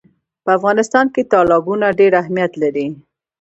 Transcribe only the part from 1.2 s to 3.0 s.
تالابونه ډېر اهمیت لري.